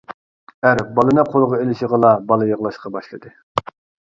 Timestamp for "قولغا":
1.33-1.59